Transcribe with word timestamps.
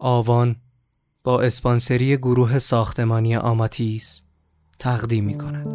آوان 0.00 0.56
با 1.24 1.40
اسپانسری 1.42 2.16
گروه 2.16 2.58
ساختمانی 2.58 3.36
آماتیس 3.36 4.24
تقدیم 4.78 5.24
می 5.24 5.38
کند. 5.38 5.66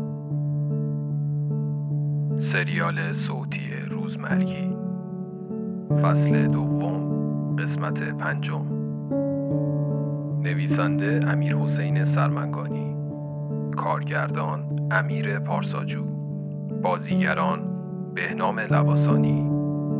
سریال 2.42 3.14
صوتی 3.14 3.72
روزمرگی. 3.90 4.76
فصل 6.02 6.48
دوم 6.48 7.56
قسمت 7.56 8.04
پنجم. 8.04 8.66
نویسنده 10.44 11.22
امیر 11.28 11.56
حسین 11.56 12.06
سرمنگانی. 12.06 12.96
کارگردان 13.76 14.88
امیر 14.92 15.40
پارساجو. 15.40 16.04
بازیگران 16.84 17.60
بهنام 18.16 18.60
لباسانی 18.60 19.50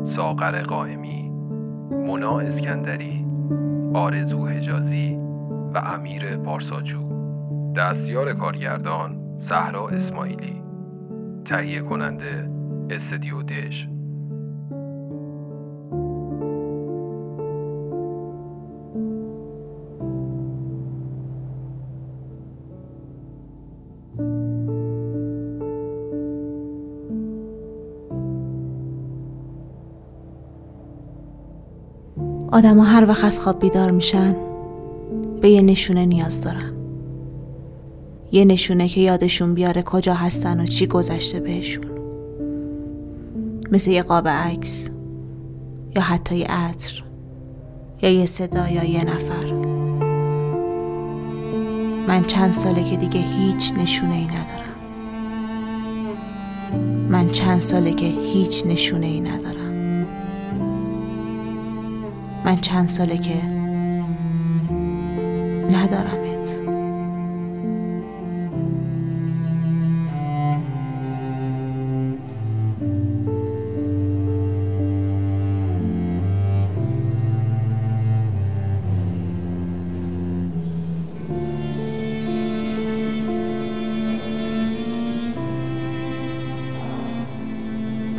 ساغر 0.06 0.64
قائمی 0.64 1.30
مونا 1.92 2.40
اسکندری. 2.40 3.23
آرزو 3.94 4.48
حجازی 4.48 5.20
و 5.74 5.78
امیر 5.78 6.38
پارساجو. 6.38 7.00
دستیار 7.76 8.34
کارگردان 8.34 9.38
صحرا 9.38 9.90
اسماعیلی. 9.90 10.62
تهیه 11.46 11.82
کننده 11.82 12.50
استدیو 12.90 13.44
دش 13.44 13.88
آدم 32.54 32.80
هر 32.80 33.06
وقت 33.10 33.24
از 33.24 33.40
خواب 33.40 33.60
بیدار 33.60 33.92
میشن 33.92 34.36
به 35.42 35.50
یه 35.50 35.62
نشونه 35.62 36.06
نیاز 36.06 36.42
دارن. 36.42 36.72
یه 38.32 38.46
نشونه 38.46 38.88
که 38.88 39.02
یادشون 39.02 39.54
بیاره 39.54 39.82
کجا 39.82 40.14
هستن 40.14 40.60
و 40.60 40.66
چی 40.66 40.88
گذشته 40.88 41.40
بهشون. 41.40 41.86
مثل 43.72 43.92
یه 43.92 44.04
قاب 44.04 44.28
عکس 44.28 44.90
یا 45.96 46.02
حتی 46.02 46.36
یه 46.36 46.48
عطر 46.48 47.04
یا 48.02 48.10
یه 48.10 48.26
صدا 48.26 48.68
یا 48.68 48.84
یه 48.84 49.04
نفر. 49.04 49.54
من 52.08 52.24
چند 52.24 52.52
ساله 52.52 52.84
که 52.84 52.98
دیگه 52.98 53.20
هیچ 53.20 53.72
نشونه 53.78 54.16
ای 54.16 54.26
ندارم. 54.26 54.76
من 57.10 57.30
چند 57.30 57.60
ساله 57.60 57.94
که 57.94 58.06
هیچ 58.06 58.66
نشونه 58.66 59.06
ای 59.06 59.22
ندارم. 59.22 59.63
من 62.46 62.56
چند 62.56 62.88
ساله 62.88 63.18
که 63.18 63.36
ندارمت. 65.72 66.60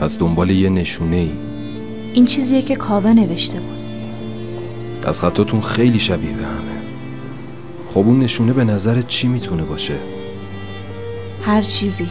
پس 0.00 0.18
دنبال 0.18 0.50
یه 0.50 0.68
نشونه 0.68 1.16
ای 1.16 1.30
این 2.14 2.24
چیزیه 2.26 2.62
که 2.62 2.76
کاوه 2.76 3.12
نوشته 3.12 3.60
بود. 3.60 3.83
از 5.04 5.20
خطاتون 5.20 5.60
خیلی 5.60 5.98
شبیه 5.98 6.32
به 6.32 6.44
همه. 6.44 6.74
خب 7.90 7.98
اون 7.98 8.20
نشونه 8.20 8.52
به 8.52 8.64
نظر 8.64 9.02
چی 9.02 9.28
می‌تونه 9.28 9.62
باشه؟ 9.62 9.94
هر 11.42 11.62
چیزی. 11.62 12.08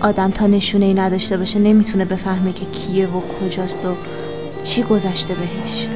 آدم 0.00 0.30
تا 0.30 0.46
نشونه 0.46 0.84
ای 0.84 0.94
نداشته 0.94 1.36
باشه 1.36 1.58
نمی‌تونه 1.58 2.04
بفهمه 2.04 2.52
که 2.52 2.64
کیه 2.64 3.06
و 3.06 3.20
کجاست 3.20 3.84
و 3.84 3.96
چی 4.64 4.82
گذشته 4.82 5.34
بهش. 5.34 5.86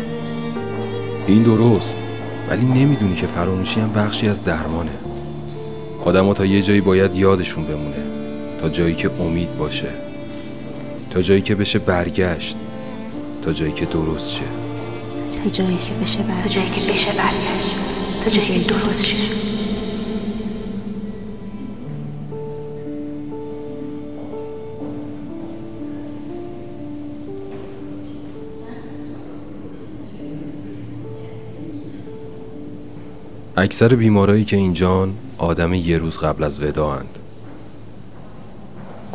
این 1.27 1.43
درست 1.43 1.97
ولی 2.49 2.67
نمی‌دونی 2.67 3.15
که 3.15 3.27
فراموشی 3.27 3.81
هم 3.81 3.93
بخشی 3.93 4.29
از 4.29 4.45
درمانه. 4.45 4.91
آدم 6.05 6.33
تا 6.33 6.47
یه 6.47 6.63
جایی 6.63 6.81
باید 6.81 7.17
یادشون 7.17 7.65
بمونه 7.65 7.97
تا 8.61 8.69
جایی 8.69 8.95
که 8.95 9.11
امید 9.21 9.59
باشه 9.59 9.89
تا 11.11 11.23
جایی 11.23 11.41
که 11.41 11.55
بشه 11.55 11.79
برگشت. 11.79 12.57
تا 13.43 13.53
جایی 13.53 13.73
که 13.73 13.87
درست 13.87 14.31
شه. 14.31 14.45
تا 15.45 15.51
جایی 15.51 15.77
که 15.77 15.95
بشه 15.95 16.23
برگشت. 16.23 16.43
تا 16.43 16.49
جایی 16.49 16.71
که 16.71 16.93
بشه 16.93 17.13
برگشت. 17.13 18.25
تا 18.25 18.31
جایی 18.31 18.65
که 18.65 18.75
درست 18.75 19.05
شه. 19.05 19.23
اکثر 33.57 33.95
بیمارایی 33.95 34.45
که 34.45 34.57
اینجان 34.57 35.15
آدم 35.39 35.75
یه 35.75 35.99
روز 35.99 36.19
قبل 36.19 36.45
از 36.45 36.63
وداعند. 36.63 37.19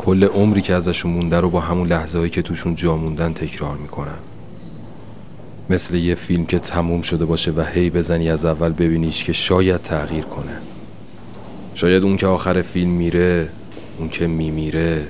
کل 0.07 0.23
عمری 0.23 0.61
که 0.61 0.73
ازشون 0.73 1.11
مونده 1.11 1.39
رو 1.39 1.49
با 1.49 1.59
همون 1.59 1.87
لحظه 1.87 2.17
هایی 2.17 2.29
که 2.29 2.41
توشون 2.41 2.75
جا 2.75 2.95
موندن 2.95 3.33
تکرار 3.33 3.77
می‌کنن. 3.77 4.17
مثل 5.69 5.95
یه 5.95 6.15
فیلم 6.15 6.45
که 6.45 6.59
تموم 6.59 7.01
شده 7.01 7.25
باشه 7.25 7.51
و 7.51 7.61
هی 7.73 7.89
بزنی 7.89 8.29
از 8.29 8.45
اول 8.45 8.69
ببینیش 8.69 9.23
که 9.23 9.33
شاید 9.33 9.81
تغییر 9.81 10.23
کنه. 10.23 10.57
شاید 11.73 12.03
اون 12.03 12.17
که 12.17 12.27
آخر 12.27 12.61
فیلم 12.61 12.89
میره 12.89 13.49
اون 13.99 14.09
که 14.09 14.27
میمیره 14.27 15.07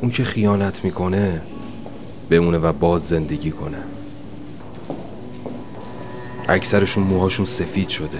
اون 0.00 0.10
که 0.10 0.24
خیانت 0.24 0.84
می‌کنه 0.84 1.40
بمونه 2.30 2.58
و 2.58 2.72
باز 2.72 3.08
زندگی 3.08 3.50
کنه. 3.50 3.78
اکثرشون 6.48 7.04
موهاشون 7.04 7.46
سفید 7.46 7.88
شده. 7.88 8.18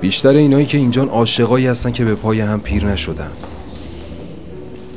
بیشتر 0.00 0.28
اینایی 0.28 0.66
که 0.66 0.78
اینجان 0.78 1.08
عاشقایی 1.08 1.66
هستن 1.66 1.92
که 1.92 2.04
به 2.04 2.14
پای 2.14 2.40
هم 2.40 2.60
پیر 2.60 2.86
نشدن. 2.86 3.30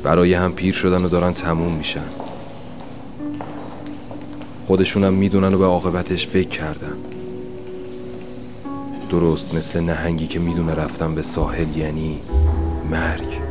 برای 0.02 0.34
هم 0.34 0.52
پیر 0.52 0.74
شدن 0.74 1.04
و 1.04 1.08
دارن 1.08 1.32
تموم 1.32 1.72
میشن. 1.72 2.04
خودشونم 4.66 5.14
می‌دونن 5.14 5.54
و 5.54 5.58
به 5.58 5.64
عاقبتش 5.64 6.26
فکر 6.26 6.48
کردن. 6.48 6.96
درست 9.10 9.54
مثل 9.54 9.80
نهنگی 9.80 10.26
که 10.26 10.38
می‌دونه 10.38 10.74
رفتن 10.74 11.14
به 11.14 11.22
ساحل 11.22 11.76
یعنی 11.76 12.20
مرگ. 12.90 13.49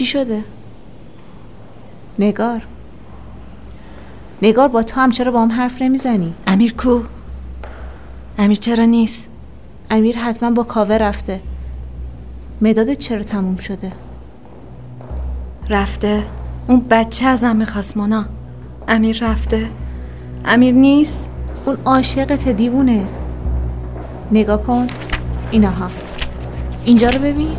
چی 0.00 0.06
شده؟ 0.06 0.44
نگار 2.18 2.62
نگار 4.42 4.68
با 4.68 4.82
تو 4.82 5.00
هم 5.00 5.10
چرا 5.10 5.32
با 5.32 5.42
هم 5.42 5.52
حرف 5.52 5.82
نمی‌زنی؟ 5.82 6.34
امیر 6.46 6.74
کو؟ 6.74 7.00
امیر 8.38 8.56
چرا 8.56 8.84
نیست؟ 8.84 9.28
امیر 9.90 10.18
حتما 10.18 10.50
با 10.50 10.62
کاوه 10.62 10.94
رفته 10.94 11.40
مدادت 12.60 12.98
چرا 12.98 13.22
تموم 13.22 13.56
شده؟ 13.56 13.92
رفته 15.68 16.22
اون 16.68 16.84
بچه 16.90 17.26
ازم 17.26 17.56
می‌خواست 17.56 17.96
مونا 17.96 18.24
امیر 18.88 19.24
رفته 19.24 19.68
امیر 20.44 20.74
نیست 20.74 21.28
اون 21.66 21.78
عاشقت 21.84 22.48
دیوونه 22.48 23.06
نگاه 24.32 24.62
کن 24.62 24.86
اینها 25.50 25.90
اینجا 26.84 27.10
رو 27.10 27.18
ببین 27.20 27.56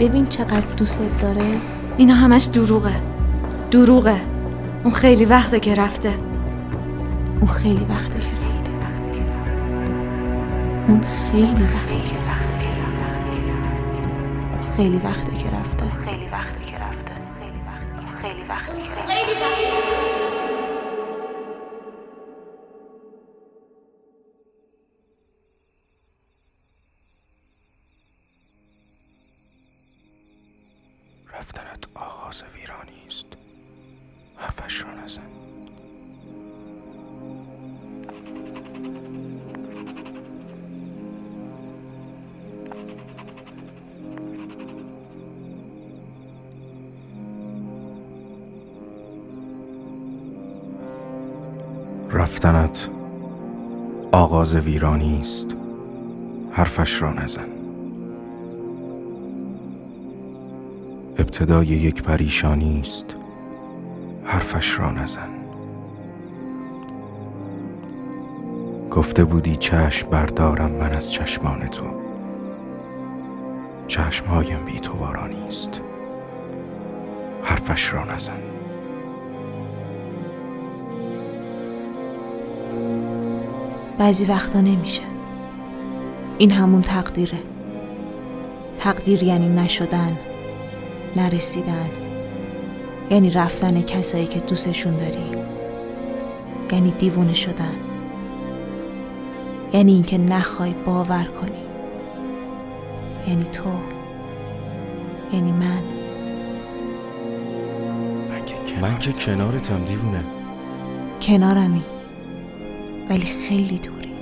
ببین 0.00 0.26
چقدر 0.26 0.74
دوست 0.76 1.22
داره. 1.22 1.60
اینا 1.96 2.14
همش 2.14 2.44
دروغه. 2.44 2.94
دروغه. 3.70 4.16
اون 4.84 4.94
خیلی 4.94 5.24
وقته 5.24 5.60
که 5.60 5.74
رفته. 5.74 6.12
اون 7.40 7.46
خیلی 7.46 7.84
وقته 7.84 8.20
که 8.20 8.26
رفته. 8.26 8.70
اون 10.88 11.04
خیلی 11.04 11.64
وقته 11.64 11.94
که 11.94 12.16
رفته. 12.30 12.54
اون 14.52 14.62
خیلی 14.76 14.98
وقته 14.98 15.36
که 15.36 15.50
رفته. 15.50 15.84
خیلی 16.06 16.28
وقته 16.32 16.64
که 16.64 16.76
رفته. 16.78 17.14
خیلی 17.42 17.62
وقته. 17.66 17.94
خیلی 18.22 18.42
وقته 18.48 18.82
که 18.82 18.90
رفته. 18.90 20.09
رفتنت 52.12 52.88
آغاز 54.12 54.54
ویرانی 54.54 55.20
است. 55.20 55.46
حرفش 56.52 57.02
را 57.02 57.12
نزن. 57.12 57.48
ابتدای 61.18 61.66
یک 61.66 62.02
پریشانی 62.02 62.80
است. 62.80 63.04
حرفش 64.24 64.78
را 64.78 64.90
نزن. 64.90 65.28
گفته 68.90 69.24
بودی 69.24 69.56
چشم 69.56 70.10
بردارم 70.10 70.70
من 70.70 70.92
از 70.92 71.12
چشمان 71.12 71.68
تو. 71.68 71.84
چشمهایم 73.88 74.64
بی 74.64 74.80
تو 74.80 74.92
است. 75.48 75.80
حرفش 77.42 77.92
را 77.92 78.04
نزن. 78.04 78.49
بعضی 83.98 84.24
وقتا 84.24 84.60
نمیشه. 84.60 85.02
این 86.38 86.50
همون 86.50 86.82
تقدیره. 86.82 87.38
تقدیر 88.78 89.22
یعنی 89.22 89.48
نشدن 89.48 90.18
نرسیدن. 91.16 91.90
یعنی 93.10 93.30
رفتن 93.30 93.82
کسایی 93.82 94.26
که 94.26 94.40
دوستشون 94.40 94.96
داری. 94.96 95.36
یعنی 96.72 96.90
دیوونه 96.90 97.34
شدن. 97.34 97.74
یعنی 99.72 99.92
اینکه 99.92 100.18
نخوای 100.18 100.74
باور 100.86 101.24
کنی. 101.24 101.60
یعنی 103.28 103.44
تو. 103.44 103.70
یعنی 105.32 105.52
من. 105.52 105.82
من 108.80 108.98
که 108.98 109.12
کنارتم 109.12 109.84
دیوونه. 109.84 110.24
کنارمی. 111.22 111.84
ولی 113.10 113.26
خیلی 113.48 113.78
دوری. 113.78 114.12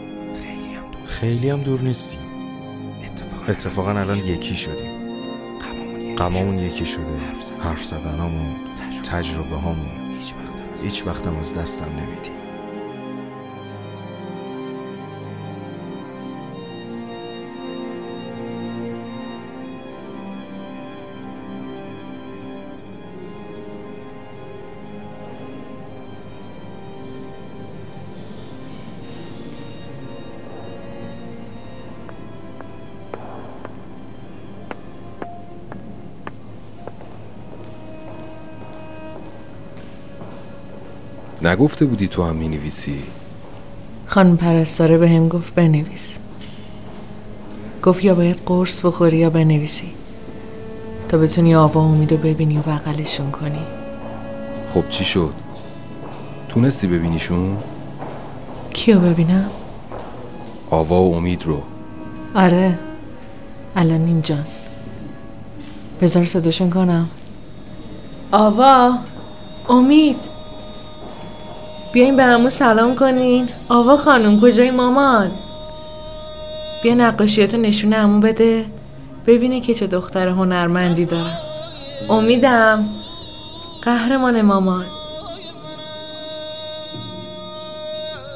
خیلی 1.06 1.50
هم 1.50 1.62
دور 1.62 1.80
نیستیم. 1.80 2.20
اتفاقا 3.48 3.90
الان 3.90 4.16
یکی 4.16 4.54
شدیم. 4.54 4.90
غمامون 6.16 6.58
یکی 6.58 6.86
شده. 6.86 7.18
حرف 7.60 7.84
زدنامون 7.84 8.56
تجربه. 9.04 9.56
هامون 9.56 9.90
هیچ 10.82 11.06
وقتم 11.06 11.36
از 11.36 11.54
دستم 11.54 11.84
نمیدی. 11.84 12.30
نگفته 41.42 41.86
بودی 41.86 42.08
تو 42.08 42.24
هم 42.24 42.36
می‌نویسی؟ 42.36 43.02
خانم 44.06 44.36
پرستاره 44.36 44.98
به 44.98 45.08
هم 45.08 45.28
گفت 45.28 45.54
بنویس. 45.54 46.18
گفت 47.82 48.04
یا 48.04 48.14
باید 48.14 48.40
قرص 48.46 48.80
بخوری 48.84 49.16
یا 49.16 49.30
بنویسی. 49.30 49.90
تا 51.08 51.18
بتونی 51.18 51.54
آوا 51.54 51.80
و 51.80 51.84
امیدو 51.84 52.16
ببینی 52.16 52.58
و 52.58 52.62
بغلشون 52.62 53.30
کنی. 53.30 53.62
خب 54.74 54.88
چی 54.88 55.04
شد؟ 55.04 55.32
تونستی 56.48 56.86
ببینیشون؟ 56.86 57.56
کیو 58.72 59.00
ببینم؟ 59.00 59.50
آوا 60.70 61.02
و 61.02 61.14
امید 61.14 61.42
رو. 61.44 61.62
آره. 62.34 62.78
الان 63.76 64.06
اینجا. 64.06 64.38
بذار 66.00 66.24
صداشون 66.24 66.70
کنم. 66.70 67.08
آوا 68.32 68.98
امید. 69.68 70.16
بیاین 71.92 72.16
به 72.16 72.24
همون 72.24 72.48
سلام 72.48 72.94
کنین. 72.94 73.48
آوا 73.68 73.96
خانم 73.96 74.40
کجای 74.40 74.70
مامان؟ 74.70 75.30
بیا 76.82 76.94
نقاشیاتو 76.94 77.56
نشونه 77.56 77.96
همون 77.96 78.20
بده. 78.20 78.64
ببینه 79.26 79.60
که 79.60 79.74
چه 79.74 79.86
دختر 79.86 80.28
هنرمندی 80.28 81.04
دارم 81.04 81.38
امیدم. 82.10 82.88
قهرمان 83.82 84.42
مامان. 84.42 84.86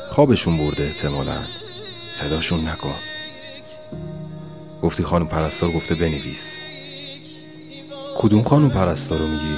خوابشون 0.08 0.58
برده 0.58 0.84
احتمالا. 0.84 1.36
صداشون 2.12 2.68
نکن. 2.68 2.94
گفتی 4.82 5.02
خانم 5.02 5.26
پرستار 5.26 5.70
گفته 5.70 5.94
بنویس. 5.94 6.56
کدوم 8.16 8.42
خانم 8.42 8.70
پرستار 8.70 9.18
رو 9.18 9.26
میگی؟ 9.26 9.56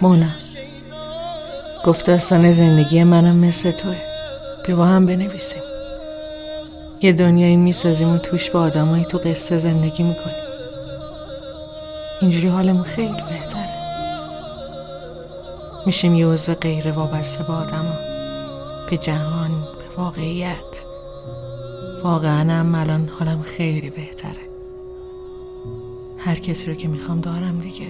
مونا. 0.00 0.26
گفت 1.84 2.06
داستان 2.06 2.52
زندگی 2.52 3.04
منم 3.04 3.36
مثل 3.36 3.70
توه. 3.70 3.96
بیا 4.66 4.76
با 4.76 4.84
هم 4.84 5.06
بنویسیم. 5.06 5.62
یه 7.00 7.12
دنیایی 7.12 7.56
می‌سازیم 7.56 8.08
و 8.14 8.18
توش 8.18 8.50
با 8.50 8.60
آدمایی 8.60 9.04
تو 9.04 9.18
قصه 9.18 9.58
زندگی 9.58 10.02
می‌کنیم. 10.02 10.36
اینجوری 12.20 12.48
حالمون 12.48 12.82
خیلی 12.82 13.22
بهتره. 13.28 13.72
میشیم 15.86 16.14
یه 16.14 16.26
عضو 16.26 16.54
غیر 16.54 16.92
وابسته 16.92 17.44
به 17.44 17.52
آدما. 17.52 17.94
به 18.90 18.98
جهان 18.98 19.50
به 19.50 20.02
واقعیت. 20.02 20.84
واقعا 22.04 22.52
هم 22.52 22.74
الان 22.74 23.08
حالم 23.18 23.42
خیلی 23.42 23.90
بهتره. 23.90 24.42
هر 26.18 26.34
کسی 26.34 26.66
رو 26.66 26.74
که 26.74 26.88
می‌خوام 26.88 27.20
دارم 27.20 27.60
دیگه. 27.60 27.86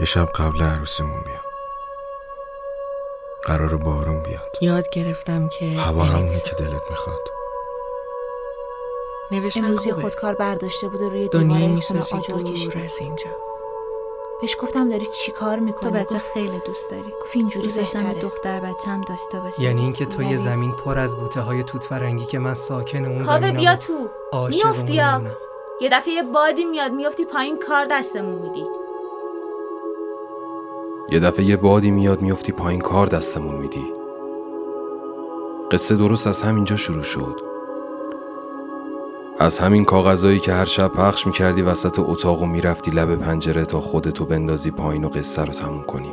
یه 0.00 0.06
شب 0.06 0.26
قبل 0.26 0.62
عروسیمون 0.62 1.22
بیا 1.22 1.45
قرار 3.46 3.76
بارون 3.76 4.22
بیاد. 4.22 4.50
یاد 4.60 4.88
گرفتم 4.90 5.48
که 5.48 5.66
هوا 5.66 6.04
همونی. 6.04 6.34
که 6.34 6.50
دلت 6.58 6.82
می‌خواد. 6.90 7.20
نوشتن 9.30 9.64
امروز. 9.64 9.88
خودکار 9.88 10.34
برداشته 10.34 10.88
بود 10.88 11.00
و 11.02 11.08
روی 11.08 11.28
دیوار 11.28 11.44
دنیای 11.44 11.60
خونه 11.60 11.74
می‌سازی 11.74 12.14
آجر 12.14 12.34
دور 12.34 12.52
کشیده. 12.52 12.84
از 12.84 12.98
اینجا. 13.00 13.30
بهش 14.40 14.56
گفتم 14.60 14.88
داری 14.88 15.06
چی 15.06 15.32
کار 15.32 15.58
تو 15.58 15.64
می‌کنی 15.64 15.90
بچه 15.90 16.18
خیلی 16.18 16.60
دوست 16.66 16.90
داری. 16.90 17.02
گفت 17.22 17.36
اینجوری 17.36 17.72
داشتم 17.72 18.12
دختر 18.12 18.60
بچه 18.60 18.90
هم 18.90 19.00
داشته 19.00 19.40
باشی. 19.40 19.62
یعنی 19.62 19.82
اینکه 19.82 20.06
تو 20.06 20.22
یه 20.22 20.28
ولی- 20.28 20.38
زمین 20.38 20.72
پر 20.72 20.98
از 20.98 21.16
بوته 21.16 21.40
های 21.40 21.64
توت 21.64 21.82
فرنگی 21.82 22.24
که 22.26 22.38
من 22.38 22.54
ساکن 22.54 23.04
اون 23.04 23.24
زمینم 23.24 23.60
بیا 23.60 23.76
تو. 23.76 24.08
میافتی. 24.48 25.00
یه 25.80 25.88
دفعه 25.92 26.12
یه 26.14 26.22
بادی 26.22 26.64
میاد 26.64 26.92
میافتی 26.92 27.24
پایین 27.24 27.58
کار 27.68 27.86
دستمون 27.90 28.38
میدی. 28.42 28.64
یه 31.10 31.20
دفعه 31.20 31.44
یه 31.44 31.56
بادی 31.56 31.90
میاد 31.90 32.22
میفتی 32.22 32.52
پایین 32.52 32.80
کار 32.80 33.06
دستمون 33.06 33.54
میدی. 33.54 33.84
قصه 35.70 35.96
درست 35.96 36.26
از 36.26 36.42
همینجا 36.42 36.76
شروع 36.76 37.02
شد. 37.02 37.40
از 39.38 39.58
همین 39.58 39.84
کاغذایی 39.84 40.38
که 40.38 40.52
هر 40.52 40.64
شب 40.64 40.88
پخش 40.88 41.26
می‌کردی 41.26 41.62
وسط 41.62 41.98
اتاق 41.98 42.42
و 42.42 42.46
می‌رفتی 42.46 42.90
لب 42.90 43.16
پنجره 43.16 43.64
تا 43.64 43.80
خودتو 43.80 44.24
بندازی 44.24 44.70
پایین 44.70 45.04
و 45.04 45.08
قصه 45.08 45.44
رو 45.44 45.52
تموم 45.52 45.82
کنی. 45.82 46.12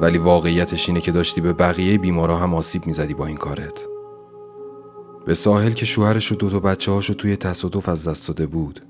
ولی 0.00 0.18
واقعیتش 0.18 0.88
اینه 0.88 1.00
که 1.00 1.12
داشتی 1.12 1.40
به 1.40 1.52
بقیه 1.52 1.98
بیمارا 1.98 2.36
هم 2.36 2.54
آسیب 2.54 2.86
می‌زدی 2.86 3.14
با 3.14 3.26
این 3.26 3.36
کارت. 3.36 3.86
به 5.26 5.34
ساحل 5.34 5.72
که 5.72 5.86
شوهرش 5.86 6.32
و 6.32 6.34
دوتا 6.34 6.60
بچه 6.60 6.92
هاشو 6.92 7.14
توی 7.14 7.36
تصادف 7.36 7.88
از 7.88 8.08
دست 8.08 8.28
داده 8.28 8.46
بود. 8.46 8.80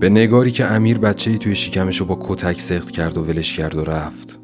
به 0.00 0.10
نگاری 0.10 0.50
که 0.50 0.72
امیر 0.72 0.98
بچه 0.98 1.30
ای 1.30 1.38
توی 1.38 1.54
شکمشو 1.54 2.04
با 2.04 2.18
کتک 2.20 2.60
سخت 2.60 2.90
کرد 2.90 3.18
و 3.18 3.24
ولش 3.24 3.56
کرد 3.56 3.74
و 3.74 3.84
رفت. 3.84 4.40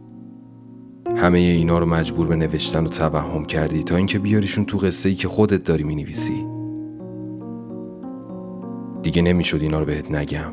همه 1.17 1.39
اینا 1.39 1.79
رو 1.79 1.87
مجبور 1.87 2.27
به 2.27 2.37
نوشتن 2.37 2.87
و 2.87 2.89
توهم 2.89 3.45
کردی 3.45 3.83
تا 3.83 3.97
اینکه 3.97 4.19
بیاریشون 4.19 4.65
تو 4.65 4.79
قصه 4.79 5.09
ای 5.09 5.15
که 5.15 5.29
خودت 5.29 5.65
داری 5.65 5.85
می‌نویسی. 5.85 6.47
دیگه 9.03 9.23
نمی‌شد 9.23 9.63
اینا 9.63 9.79
رو 9.79 9.85
بهت 9.85 10.11
نگم. 10.11 10.53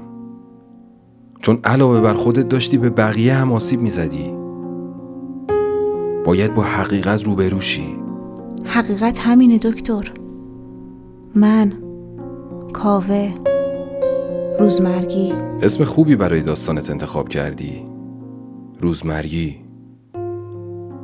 چون 1.39 1.59
علاوه 1.63 2.01
بر 2.01 2.13
خودت 2.13 2.49
داشتی 2.49 2.77
به 2.77 2.89
بقیه 2.89 3.33
هم 3.33 3.51
آسیب 3.51 3.81
می‌زدی. 3.81 4.33
باید 6.25 6.53
با 6.53 6.63
حقیقت 6.63 7.23
روبروشی 7.23 7.95
حقیقت 8.65 9.19
همینه 9.19 9.57
دکتر. 9.57 10.11
من 11.35 11.73
کاوه. 12.73 13.50
روزمرگی. 14.61 15.33
اسم 15.61 15.85
خوبی 15.85 16.15
برای 16.15 16.41
داستانت 16.41 16.89
انتخاب 16.89 17.29
کردی؟ 17.29 17.85
روزمرگی. 18.79 19.55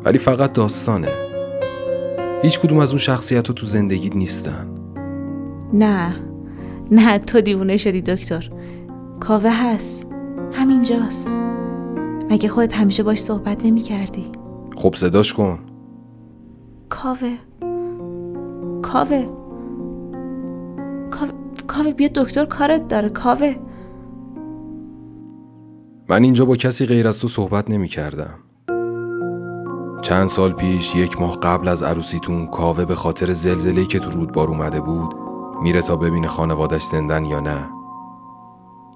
ولی 0.06 0.18
فقط 0.18 0.54
داستانه. 0.54 1.12
هیچ 2.42 2.60
کدوم 2.60 2.78
از 2.78 2.90
اون 2.90 2.98
شخصیت 2.98 3.44
تو 3.44 3.66
زندگیت 3.66 4.16
نیستن. 4.16 4.68
نه. 5.74 6.16
نه 6.92 7.20
تو 7.20 7.42
دیوونه 7.42 7.78
شدی 7.78 8.02
دکتر. 8.02 8.50
کاوه 9.20 9.52
هست. 9.52 10.08
همینجاست. 10.54 11.32
مگه 12.30 12.50
خودت 12.50 12.74
همیشه 12.74 13.04
باش 13.04 13.20
صحبت 13.20 13.66
نمی 13.66 13.82
کردی 13.82 14.26
خب 14.76 14.96
صداش 14.96 15.34
کن. 15.34 15.60
کاوه. 16.90 17.38
کاوه. 18.82 19.26
کاوه. 21.12 21.37
کاوه 21.77 21.93
بیا 21.93 22.10
دکتر 22.15 22.46
کارت 22.46 22.88
داره 22.88 23.10
کاوه. 23.10 23.55
من 26.10 26.24
اینجا 26.24 26.46
با 26.46 26.55
کسی 26.55 26.86
غیر 26.86 27.07
از 27.07 27.19
تو 27.19 27.27
صحبت 27.27 27.69
نمی 27.69 27.88
کردم. 27.88 28.34
چند 30.01 30.27
سال 30.27 30.53
پیش 30.53 30.96
یک 30.96 31.22
ماه 31.22 31.39
قبل 31.39 31.67
از 31.67 31.84
عروسیتون 31.84 32.48
کاوه 32.48 32.86
به 32.86 32.96
خاطر 32.96 33.34
زلزله‌ای 33.34 33.86
که 33.86 34.00
تو 34.00 34.10
رودبار 34.10 34.48
اومده 34.48 34.81
بود 34.81 35.15
میره 35.62 35.81
تا 35.81 35.96
ببینه 35.96 36.27
خانوادش 36.27 36.84
زندن 36.84 37.25
یا 37.25 37.39
نه. 37.39 37.69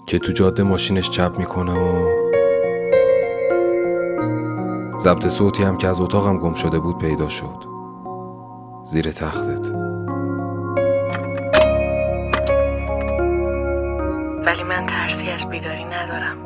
که 0.06 0.20
تو 0.20 0.32
جاده 0.32 0.64
ماشینش 0.64 1.10
چپ 1.10 1.36
می‌کنه 1.38 1.74
و 1.74 2.08
ضبط 5.00 5.28
صوتی 5.28 5.64
هم 5.64 5.78
که 5.78 5.88
از 5.88 6.02
اتاقم 6.02 6.38
گم 6.38 6.54
شده 6.54 6.80
بود 6.80 6.98
پیدا 6.98 7.28
شد. 7.28 7.66
زیر 8.86 9.12
تختت. 9.12 9.71
ولی 14.52 14.64
من 14.64 14.86
ترسی 14.86 15.30
از 15.30 15.50
بیداری 15.50 15.84
ندارم. 15.84 16.38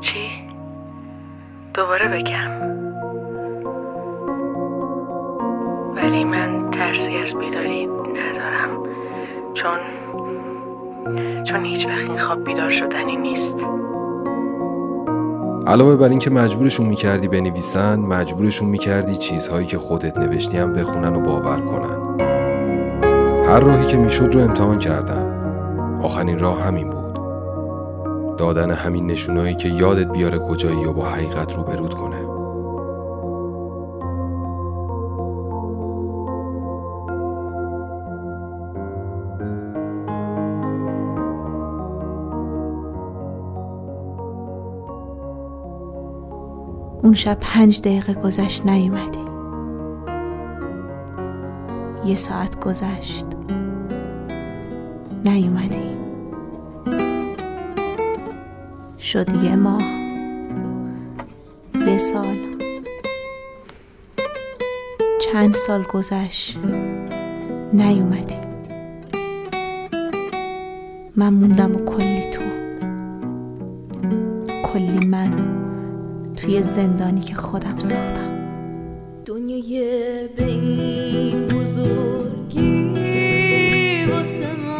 چی؟ 0.00 0.18
دوباره 1.74 2.08
بگم. 2.08 2.50
ولی 5.96 6.24
من 6.24 6.70
ترسی 6.70 7.16
از 7.16 7.34
بیداری 7.34 7.86
ندارم. 7.86 8.82
چون 9.54 9.78
چون 11.44 11.64
هیچ 11.64 11.86
وقت 11.86 12.10
این 12.10 12.18
خواب 12.18 12.44
بیدار 12.44 12.70
شدنی 12.70 13.16
نیست. 13.16 13.56
علاوه 15.66 15.96
بر 15.96 16.08
اینکه 16.08 16.30
مجبورشون 16.30 16.86
می‌کردی 16.86 17.28
بنویسن 17.28 17.98
مجبورشون 17.98 18.68
می‌کردی 18.68 19.16
چیزهایی 19.16 19.66
که 19.66 19.78
خودت 19.78 20.18
نوشتی 20.18 20.58
هم 20.58 20.72
بخونن 20.72 21.16
و 21.16 21.20
باور 21.20 21.60
کنن. 21.60 22.20
هر 23.44 23.60
راهی 23.60 23.86
که 23.86 23.96
می‌شد 23.96 24.34
رو 24.34 24.40
امتحان 24.40 24.78
کردم 24.78 25.33
آخرین 26.04 26.38
راه 26.38 26.62
همین 26.62 26.90
بود. 26.90 27.14
دادن 28.36 28.70
همین 28.70 29.06
نشونایی 29.06 29.54
که 29.54 29.68
یادت 29.68 30.12
بیاره 30.12 30.38
کجایی 30.38 30.84
و 30.84 30.92
با 30.92 31.04
حقیقت 31.04 31.56
روبرود 31.56 31.94
کنه. 31.94 32.16
اون 47.02 47.14
شب 47.14 47.38
پنج 47.40 47.80
دقیقه 47.80 48.14
گذشت 48.14 48.66
نیومدی. 48.66 49.24
یه 52.04 52.16
ساعت 52.16 52.60
گذشت. 52.60 53.26
نیومدی. 55.24 55.93
شد 59.14 59.44
یه 59.44 59.56
ماه 59.56 59.82
یه 61.86 61.98
سال. 61.98 62.36
چند 65.20 65.54
سال 65.54 65.82
گذشت؟ 65.82 66.56
نیومدی. 67.72 68.36
من 71.16 71.28
موندم 71.28 71.74
و 71.74 71.84
کلی 71.84 72.24
تو. 72.30 72.40
کلی 74.62 75.06
من 75.06 75.32
توی 76.36 76.62
زندانی 76.62 77.20
که 77.20 77.34
خودم 77.34 77.78
ساختم. 77.78 78.38
دنیای 79.24 80.28
به 80.36 80.44
این 80.44 81.46
بزرگی 81.46 82.94
واسه 84.10 84.73